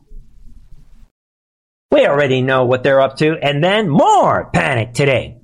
[1.92, 3.36] We already know what they're up to.
[3.42, 5.38] And then more panic today.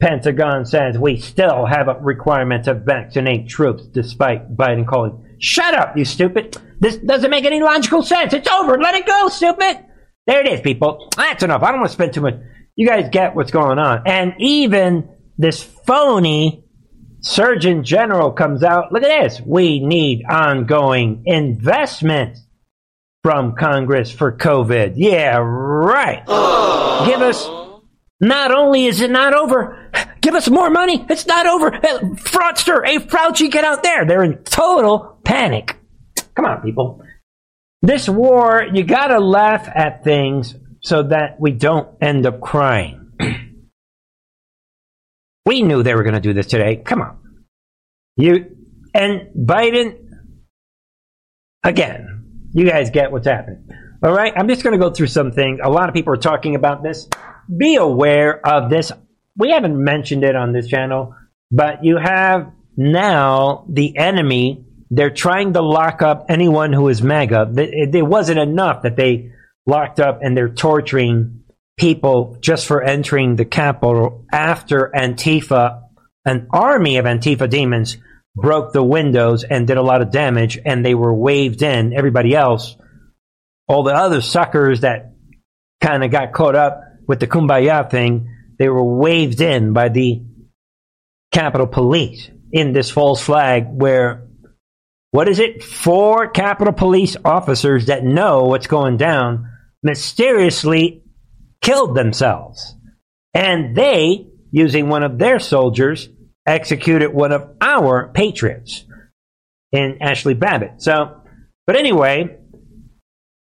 [0.00, 5.96] Pentagon says we still have a requirement to vaccinate troops despite Biden calling Shut up,
[5.96, 6.56] you stupid.
[6.80, 8.32] This doesn't make any logical sense.
[8.32, 8.76] It's over.
[8.76, 9.78] Let it go, stupid.
[10.26, 11.08] There it is, people.
[11.16, 11.62] That's enough.
[11.62, 12.34] I don't want to spend too much.
[12.74, 14.02] You guys get what's going on.
[14.06, 15.08] And even
[15.38, 16.64] this phony
[17.20, 18.90] Surgeon General comes out.
[18.92, 19.40] Look at this.
[19.40, 22.38] We need ongoing investment
[23.22, 24.94] from Congress for COVID.
[24.96, 26.24] Yeah, right.
[27.06, 27.46] Give us,
[28.20, 31.04] not only is it not over, give us more money.
[31.08, 31.74] It's not over.
[31.74, 34.04] Uh, fraudster, a Fauci, get out there.
[34.04, 35.76] They're in total panic.
[36.34, 37.02] Come on, people.
[37.82, 43.12] This war, you gotta laugh at things so that we don't end up crying.
[45.46, 46.76] we knew they were gonna do this today.
[46.76, 47.18] Come on.
[48.16, 48.56] You,
[48.94, 49.96] and Biden,
[51.64, 52.11] again,
[52.52, 53.68] you guys get what's happening.
[54.04, 55.60] All right, I'm just going to go through some things.
[55.62, 57.08] A lot of people are talking about this.
[57.54, 58.90] Be aware of this.
[59.36, 61.14] We haven't mentioned it on this channel,
[61.50, 64.64] but you have now the enemy.
[64.90, 67.52] They're trying to lock up anyone who is MAGA.
[67.56, 69.30] It wasn't enough that they
[69.66, 71.44] locked up and they're torturing
[71.78, 75.82] people just for entering the Capitol after Antifa,
[76.24, 77.96] an army of Antifa demons,
[78.34, 81.92] broke the windows and did a lot of damage, and they were waved in.
[81.92, 82.76] Everybody else,
[83.68, 85.14] all the other suckers that
[85.80, 88.28] kind of got caught up with the kumbaya thing,
[88.58, 90.22] they were waved in by the
[91.32, 94.28] Capitol Police in this false flag where
[95.10, 95.62] what is it?
[95.62, 99.50] Four Capitol Police officers that know what's going down
[99.82, 101.02] mysteriously
[101.60, 102.74] killed themselves.
[103.34, 106.08] And they, using one of their soldiers,
[106.46, 108.84] executed one of our patriots
[109.70, 110.82] in Ashli Babbitt.
[110.82, 111.22] So,
[111.66, 112.38] but anyway,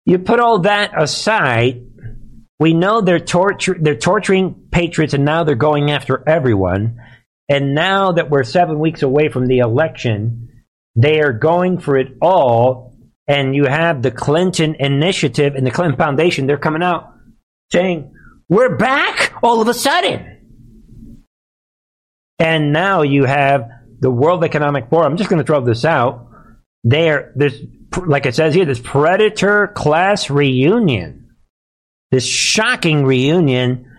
[0.06, 1.86] you put all that aside.
[2.60, 6.98] We know they're torture they're torturing patriots, and now they're going after everyone.
[7.50, 10.64] And now that we're seven weeks away from the election,
[10.96, 12.96] they are going for it all.
[13.28, 16.48] And you have the Clinton Initiative and the Clinton Foundation.
[16.48, 17.14] They're coming out
[17.72, 18.14] saying,
[18.50, 20.41] "We're back!" All of a sudden,
[22.42, 23.70] and now you have
[24.00, 25.12] the World Economic Forum.
[25.12, 26.28] I'm just going to throw this out.
[26.84, 27.62] There, there's,
[27.96, 31.36] like it says here, this predator class reunion.
[32.10, 33.92] This shocking reunion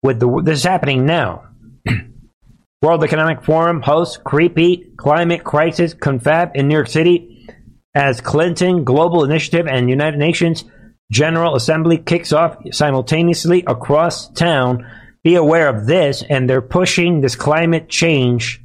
[0.00, 1.48] with the, this is happening now.
[2.82, 7.48] World Economic Forum hosts creepy climate crisis confab in New York City
[7.94, 10.64] as Clinton Global Initiative and United Nations
[11.10, 14.86] General Assembly kicks off simultaneously across town
[15.28, 18.62] be aware of this, and they're pushing this climate change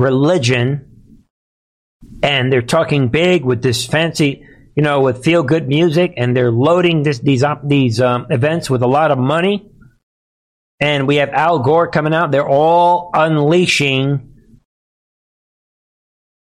[0.00, 1.24] religion,
[2.24, 6.50] and they're talking big with this fancy, you know, with feel good music, and they're
[6.50, 9.70] loading this these up these um, events with a lot of money.
[10.80, 12.32] And we have Al Gore coming out.
[12.32, 14.34] They're all unleashing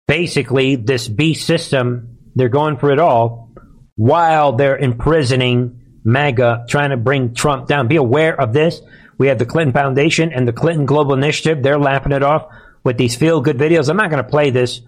[0.08, 2.16] basically this beast system.
[2.34, 3.52] They're going for it all
[3.96, 7.88] while they're imprisoning MAGA trying to bring Trump down.
[7.88, 8.80] Be aware of this.
[9.18, 11.62] We have the Clinton Foundation and the Clinton Global Initiative.
[11.62, 12.46] They're laughing it off
[12.84, 13.88] with these feel good videos.
[13.88, 14.80] I'm not going to play this,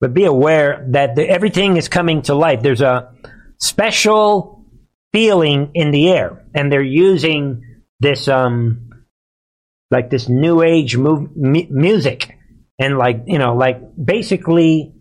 [0.00, 2.62] but be aware that the, everything is coming to life.
[2.62, 3.14] There's a
[3.58, 4.64] special
[5.12, 8.90] feeling in the air, and they're using this, um,
[9.90, 12.36] like this new age move, mu- music,
[12.78, 14.92] and like you know, like basically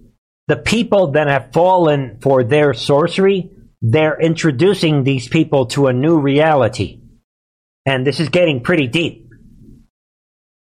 [0.47, 3.51] the people that have fallen for their sorcery
[3.81, 7.01] they're introducing these people to a new reality.
[7.85, 9.29] And this is getting pretty deep.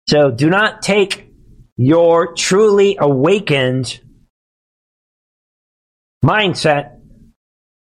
[0.09, 1.31] So do not take
[1.77, 3.99] your truly awakened
[6.23, 6.99] mindset.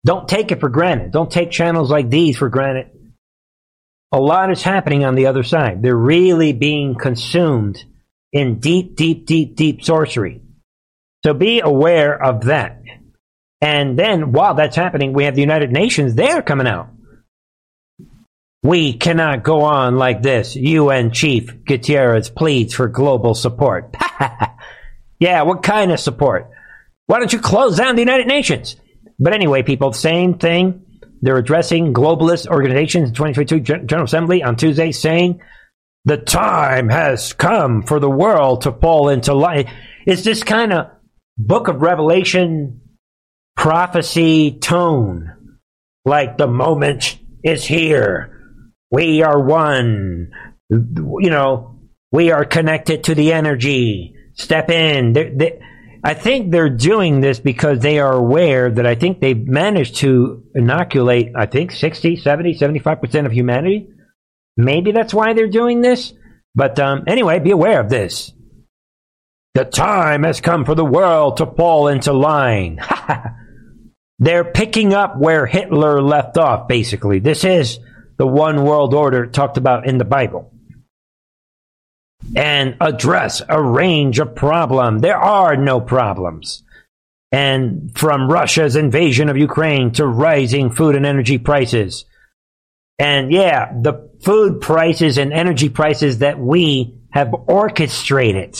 [0.05, 1.11] Don't take it for granted.
[1.11, 2.87] Don't take channels like these for granted.
[4.11, 5.81] A lot is happening on the other side.
[5.81, 7.83] They're really being consumed
[8.31, 10.41] in deep, deep, deep, deep sorcery.
[11.23, 12.81] So be aware of that.
[13.61, 16.89] And then while that's happening, we have the United Nations, they're coming out.
[18.61, 20.55] We cannot go on like this.
[20.55, 23.95] UN Chief Guterres pleads for global support.
[25.19, 26.51] yeah, what kind of support?
[27.07, 28.75] Why don't you close down the United Nations?
[29.17, 30.85] But anyway, people, same thing.
[31.21, 35.41] They're addressing globalist organizations in 2022 General Assembly on Tuesday saying
[36.05, 39.67] the time has come for the world to fall into light.
[40.05, 40.87] It's this kind of
[41.37, 42.78] book of Revelation
[43.55, 45.57] prophecy tone.
[46.05, 48.35] Like the moment is here.
[48.91, 50.31] We are one.
[50.69, 51.79] You know,
[52.11, 54.15] we are connected to the energy.
[54.33, 55.13] Step in.
[55.13, 55.59] They, they,
[56.03, 60.43] I think they're doing this because they are aware that I think they've managed to
[60.55, 63.89] inoculate, I think, 60, 70, 75% of humanity.
[64.55, 66.13] Maybe that's why they're doing this.
[66.55, 68.31] But um, anyway, be aware of this.
[69.55, 72.79] The time has come for the world to fall into line.
[74.19, 77.19] They're picking up where Hitler left off, basically.
[77.19, 77.79] This is
[78.17, 80.53] the one world order talked about in the Bible.
[82.35, 85.01] And address a range of problems.
[85.01, 86.63] There are no problems.
[87.31, 92.05] And from Russia's invasion of Ukraine to rising food and energy prices.
[92.99, 98.59] And yeah, the food prices and energy prices that we have orchestrated.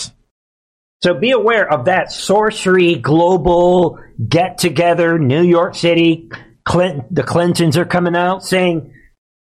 [1.02, 6.30] So be aware of that sorcery global get together, New York City.
[6.66, 8.93] Clinton, the Clintons are coming out saying,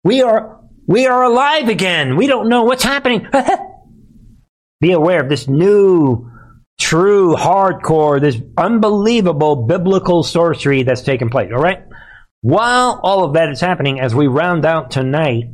[0.02, 2.16] we are, we are alive again.
[2.16, 3.26] We don't know what's happening.
[4.80, 6.30] be aware of this new,
[6.80, 11.50] true, hardcore, this unbelievable biblical sorcery that's taking place.
[11.52, 11.84] All right.
[12.42, 15.44] While all of that is happening, as we round out tonight,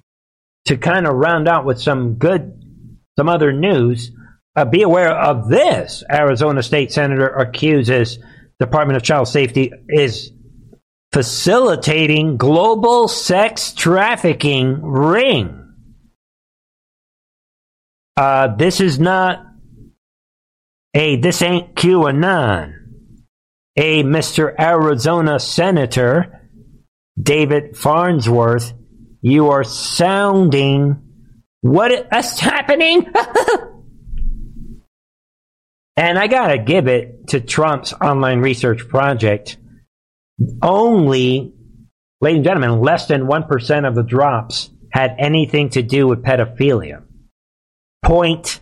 [0.66, 2.62] to kind of round out with some good,
[3.18, 4.10] some other news,
[4.56, 6.02] uh, be aware of this.
[6.10, 8.18] Arizona State Senator accuses
[8.58, 10.32] Department of Child Safety is
[11.12, 15.62] facilitating global sex trafficking ring.
[18.16, 19.44] Uh, this is not
[20.94, 22.72] a this ain't QAnon.
[23.76, 24.58] A Mr.
[24.58, 26.48] Arizona Senator
[27.20, 28.72] David Farnsworth,
[29.20, 31.02] you are sounding
[31.60, 31.90] what?
[31.90, 33.12] what is happening?
[35.96, 39.56] And I gotta give it to Trump's online research project.
[40.60, 41.54] Only,
[42.20, 47.02] ladies and gentlemen, less than 1% of the drops had anything to do with pedophilia.
[48.04, 48.60] Point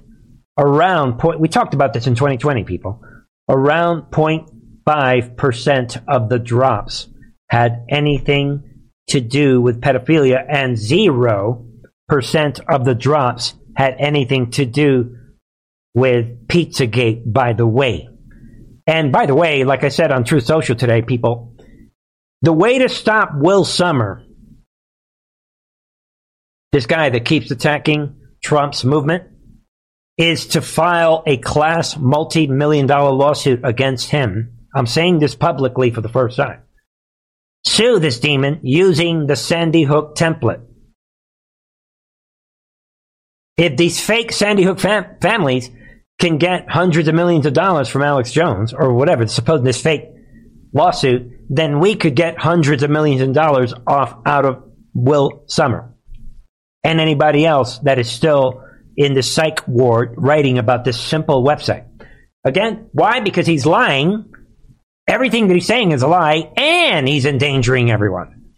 [0.57, 3.03] around point, we talked about this in 2020, people.
[3.49, 7.09] Around 0.5% of the drops
[7.49, 8.63] had anything
[9.09, 15.17] to do with pedophilia, and 0% of the drops had anything to do
[15.95, 18.09] with Pizzagate, by the way.
[18.87, 21.57] And by the way, like I said on Truth Social today, people,
[22.43, 24.23] the way to stop Will Sommer,
[26.73, 29.25] this guy that keeps attacking Trump's movement,
[30.19, 34.53] is to file a class multi million dollar lawsuit against him.
[34.75, 36.61] I'm saying this publicly for the first time.
[37.65, 40.63] Sue this demon using the Sandy Hook template.
[43.57, 45.71] If these fake Sandy Hook fam- families
[46.19, 50.05] can get hundreds of millions of dollars from Alex Jones or whatever, supposing this fake
[50.73, 54.63] lawsuit, then we could get hundreds of millions of dollars off out of
[54.95, 55.95] Will Sommer
[56.83, 58.63] and anybody else that is still
[58.97, 61.87] in the psych ward writing about this simple website.
[62.45, 63.21] Again, why?
[63.21, 64.31] Because he's lying.
[65.09, 68.53] Everything that he's saying is a lie, and he's endangering everyone.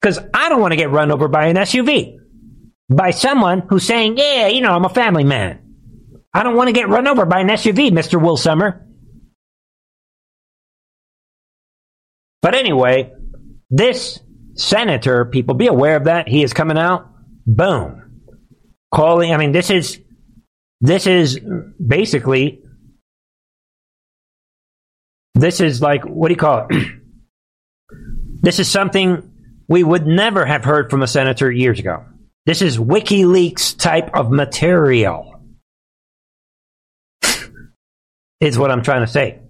[0.00, 2.18] Because I don't want to get run over by an SUV
[2.90, 5.63] by someone who's saying, "Yeah, you know, I'm a family man."
[6.34, 8.20] I don't want to get run over by an SUV, Mr.
[8.20, 8.84] Will Sommer.
[12.42, 13.12] But anyway,
[13.70, 14.20] this
[14.54, 16.28] senator, people be aware of that.
[16.28, 17.08] He is coming out.
[17.46, 18.20] Boom.
[18.92, 20.00] Calling, I mean, this is,
[20.80, 21.38] this is
[21.84, 22.62] basically,
[25.34, 26.88] this is like, what do you call it?
[28.42, 29.30] this is something
[29.68, 32.04] we would never have heard from a senator years ago.
[32.44, 35.33] This is WikiLeaks type of material
[38.40, 39.40] is what I'm trying to say.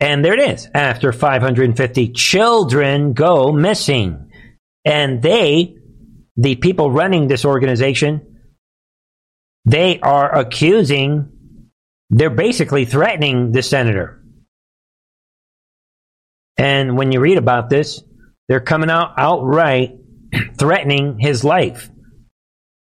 [0.00, 0.68] And there it is.
[0.74, 4.32] After 550 children go missing.
[4.84, 5.76] And they,
[6.36, 8.40] the people running this organization,
[9.64, 11.70] they are accusing,
[12.10, 14.22] they're basically threatening the senator.
[16.56, 18.02] And when you read about this,
[18.48, 19.98] they're coming out outright
[20.58, 21.90] threatening his life,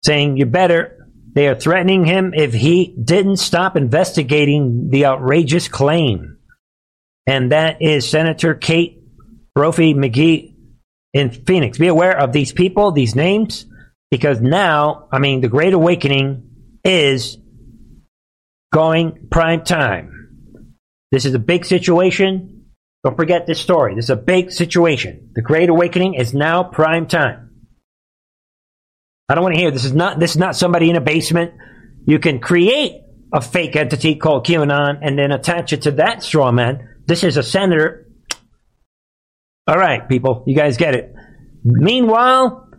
[0.03, 0.98] saying, You better
[1.33, 6.37] they are threatening him if he didn't stop investigating the outrageous claim.
[7.27, 9.03] And that is Senator Kate
[9.53, 10.55] Brophy McGee
[11.13, 11.77] in Phoenix.
[11.77, 13.65] Be aware of these people, these names,
[14.09, 16.49] because now, I mean, the Great Awakening
[16.83, 17.37] is
[18.73, 20.75] going prime time.
[21.11, 22.65] This is a big situation.
[23.03, 23.95] Don't forget this story.
[23.95, 25.31] This is a big situation.
[25.33, 27.48] The Great Awakening is now prime time.
[29.29, 31.53] I don't want to hear this is not this is not somebody in a basement.
[32.05, 36.51] You can create a fake entity called QAnon and then attach it to that straw
[36.51, 36.97] man.
[37.05, 38.07] This is a senator.
[39.67, 41.13] All right, people, you guys get it.
[41.63, 42.69] Meanwhile,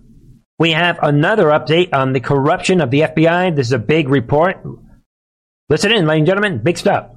[0.58, 3.54] we have another update on the corruption of the FBI.
[3.54, 4.56] This is a big report.
[5.68, 7.10] Listen in, ladies and gentlemen, big stuff.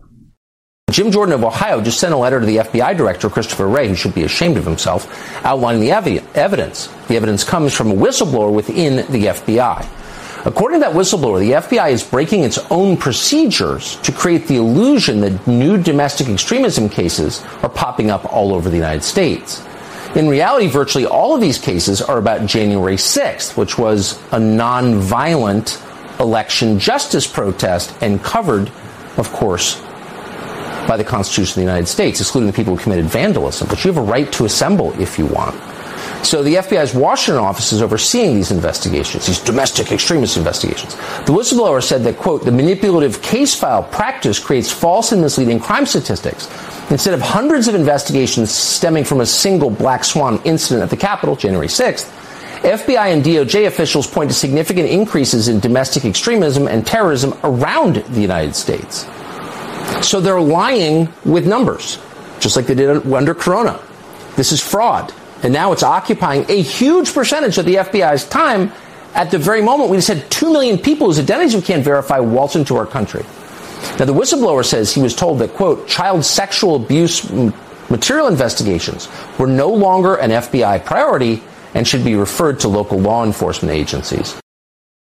[0.94, 3.96] Jim Jordan of Ohio just sent a letter to the FBI director, Christopher Wray, who
[3.96, 5.10] should be ashamed of himself,
[5.44, 6.88] outlining the ev- evidence.
[7.08, 10.46] The evidence comes from a whistleblower within the FBI.
[10.46, 15.22] According to that whistleblower, the FBI is breaking its own procedures to create the illusion
[15.22, 19.66] that new domestic extremism cases are popping up all over the United States.
[20.16, 25.82] In reality, virtually all of these cases are about January 6th, which was a nonviolent
[26.20, 28.72] election justice protest and covered,
[29.18, 29.82] of course,
[30.88, 33.68] by the Constitution of the United States, excluding the people who committed vandalism.
[33.68, 35.56] But you have a right to assemble if you want.
[36.26, 40.96] So the FBI's Washington office is overseeing these investigations, these domestic extremist investigations.
[41.26, 45.86] The whistleblower said that, quote, the manipulative case file practice creates false and misleading crime
[45.86, 46.48] statistics.
[46.90, 51.36] Instead of hundreds of investigations stemming from a single black swan incident at the Capitol,
[51.36, 52.10] January 6th,
[52.62, 58.22] FBI and DOJ officials point to significant increases in domestic extremism and terrorism around the
[58.22, 59.06] United States.
[60.04, 61.98] So they're lying with numbers,
[62.40, 63.80] just like they did under Corona.
[64.36, 65.14] This is fraud.
[65.44, 68.72] And now it's occupying a huge percentage of the FBI's time
[69.14, 72.20] at the very moment we just had 2 million people whose identities we can't verify
[72.20, 73.24] waltz into our country.
[74.00, 77.30] Now, the whistleblower says he was told that, quote, child sexual abuse
[77.90, 81.44] material investigations were no longer an FBI priority
[81.76, 84.40] and should be referred to local law enforcement agencies.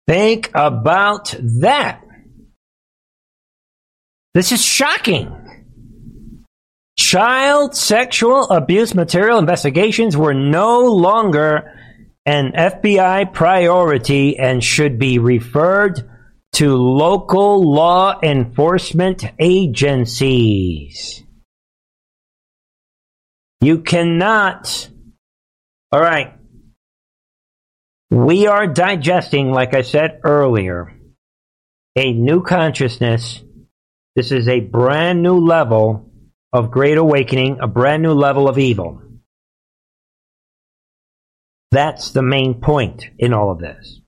[0.05, 2.03] Think about that.
[4.37, 6.45] This is shocking.
[6.95, 11.73] Child sexual abuse material investigations were no longer
[12.23, 16.07] an FBI priority and should be referred
[16.53, 21.23] to local law enforcement agencies.
[23.59, 24.87] You cannot.
[25.91, 26.35] All right.
[28.11, 30.95] We are digesting, like I said earlier,
[31.95, 33.41] a new consciousness.
[34.17, 36.11] This is a brand new level
[36.51, 38.99] of great awakening, a brand new level of evil.
[41.69, 44.01] That's the main point in all of this.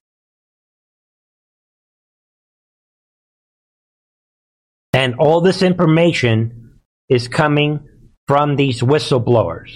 [4.92, 7.88] And all this information is coming
[8.26, 9.70] from these whistleblowers.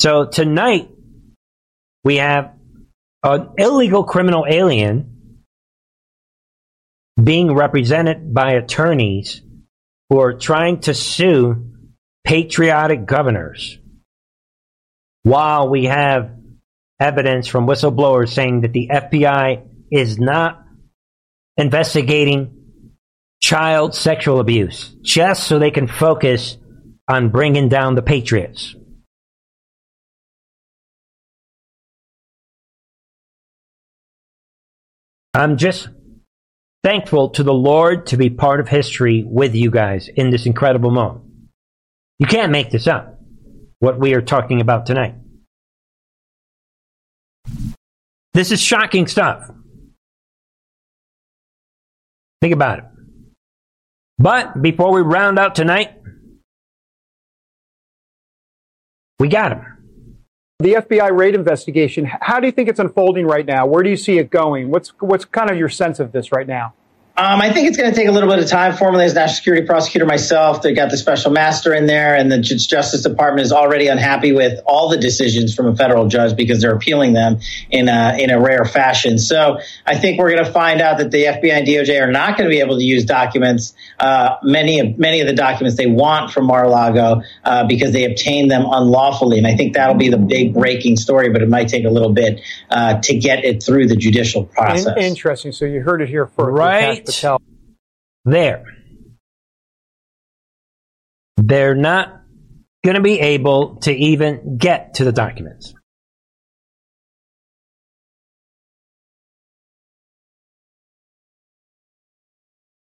[0.00, 0.90] So tonight,
[2.02, 2.52] we have
[3.22, 5.19] an illegal criminal alien
[7.24, 9.42] being represented by attorneys
[10.08, 11.72] who are trying to sue
[12.24, 13.78] patriotic governors
[15.22, 16.30] while we have
[16.98, 20.64] evidence from whistleblowers saying that the FBI is not
[21.56, 22.56] investigating
[23.40, 26.56] child sexual abuse just so they can focus
[27.08, 28.76] on bringing down the patriots.
[35.32, 35.88] I'm just
[36.82, 40.90] thankful to the Lord to be part of history with you guys in this incredible
[40.90, 41.24] moment.
[42.18, 43.18] You can't make this up,
[43.78, 45.14] what we are talking about tonight.
[48.34, 49.50] This is shocking stuff.
[52.40, 52.84] Think about it.
[54.18, 55.96] But before we round out tonight,
[59.18, 59.79] we got him.
[60.60, 63.64] The FBI raid investigation, how do you think it's unfolding right now?
[63.64, 64.70] Where do you see it going?
[64.70, 66.74] What's, what's kind of your sense of this right now?
[67.20, 68.74] Um, I think it's going to take a little bit of time.
[68.74, 72.38] Formerly as national security prosecutor myself, they got the special master in there, and the
[72.38, 76.74] Justice Department is already unhappy with all the decisions from a federal judge because they're
[76.74, 79.18] appealing them in a, in a rare fashion.
[79.18, 82.38] So I think we're going to find out that the FBI and DOJ are not
[82.38, 85.88] going to be able to use documents, uh, many of many of the documents they
[85.88, 89.36] want from Mar-a-Lago uh, because they obtained them unlawfully.
[89.36, 92.14] And I think that'll be the big breaking story, but it might take a little
[92.14, 92.40] bit
[92.70, 94.86] uh, to get it through the judicial process.
[94.96, 95.52] In- interesting.
[95.52, 96.56] So you heard it here first.
[96.56, 97.42] Right Patel.
[98.24, 98.64] there.
[101.36, 102.22] They're not
[102.84, 105.74] going to be able to even get to the documents.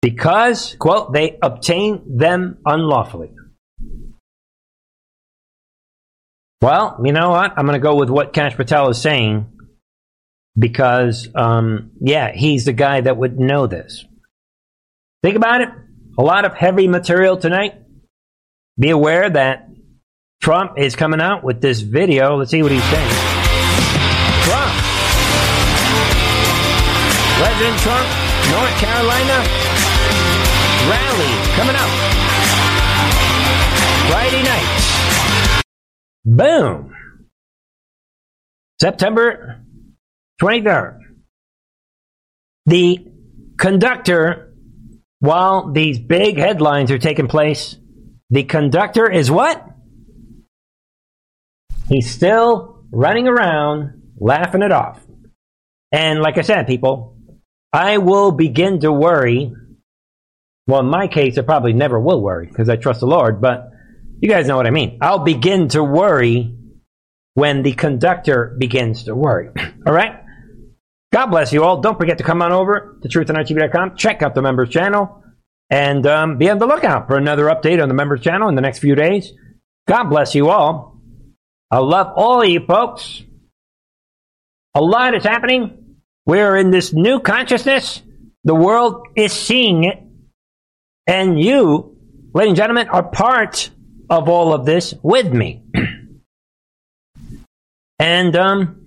[0.01, 3.31] Because, quote, they obtained them unlawfully.
[6.61, 7.53] Well, you know what?
[7.57, 9.49] I'm going to go with what Kash Patel is saying
[10.57, 14.05] because, um, yeah, he's the guy that would know this.
[15.23, 15.69] Think about it.
[16.19, 17.81] A lot of heavy material tonight.
[18.77, 19.69] Be aware that
[20.41, 22.35] Trump is coming out with this video.
[22.35, 23.09] Let's see what he's saying.
[24.43, 24.73] Trump.
[27.39, 28.07] President Trump,
[28.51, 29.47] North Carolina
[30.89, 31.89] rally coming up
[34.11, 35.63] Friday night.
[36.25, 36.93] Boom.
[38.81, 39.63] September
[40.41, 40.99] 23rd.
[42.65, 43.07] The
[43.57, 44.52] conductor,
[45.23, 47.77] while these big headlines are taking place,
[48.29, 49.65] the conductor is what?
[51.87, 54.99] He's still running around laughing it off.
[55.93, 57.15] And like I said, people,
[57.71, 59.53] I will begin to worry.
[60.67, 63.69] Well, in my case, I probably never will worry because I trust the Lord, but
[64.19, 64.97] you guys know what I mean.
[64.99, 66.53] I'll begin to worry
[67.33, 69.51] when the conductor begins to worry.
[69.87, 70.22] all right?
[71.13, 71.79] God bless you all.
[71.79, 73.95] Don't forget to come on over to truthandarttv.com.
[73.95, 75.23] Check out the members channel
[75.69, 78.61] and um, be on the lookout for another update on the members channel in the
[78.61, 79.31] next few days.
[79.87, 80.99] God bless you all.
[81.69, 83.21] I love all of you folks.
[84.73, 85.97] A lot is happening.
[86.25, 88.01] We're in this new consciousness.
[88.43, 90.01] The world is seeing it.
[91.05, 91.95] And you,
[92.33, 93.69] ladies and gentlemen, are part
[94.09, 95.61] of all of this with me.
[97.99, 98.82] and um,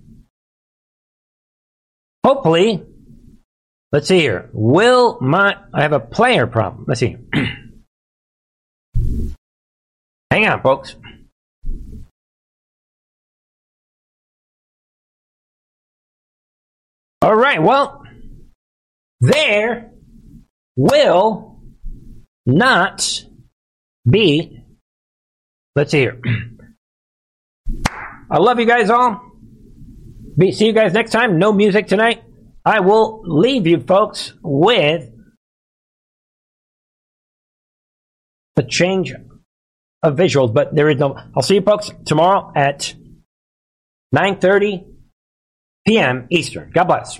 [2.27, 2.83] hopefully,
[3.93, 4.49] let's see here.
[4.51, 6.83] Will my I have a player problem?
[6.85, 7.15] Let's see.
[10.29, 10.97] Hang on, folks.
[17.21, 18.03] All right, well,
[19.21, 19.91] there
[20.75, 21.61] will
[22.45, 23.23] not
[24.09, 24.63] be.
[25.77, 26.19] Let's see here.
[28.29, 29.26] I love you guys all.
[30.37, 31.39] Be, see you guys next time.
[31.39, 32.23] No music tonight.
[32.63, 35.09] I will leave you folks with
[38.55, 39.13] a change
[40.03, 41.17] of visuals, but there is no.
[41.35, 42.93] I'll see you folks tomorrow at
[44.13, 44.85] 9:30
[45.87, 46.27] p.m.
[46.29, 46.71] Eastern.
[46.71, 47.19] God bless.